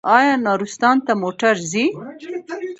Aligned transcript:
آیا 0.17 0.33
نورستان 0.47 0.95
ته 1.05 1.11
موټر 1.21 1.55
ځي؟ 1.71 1.85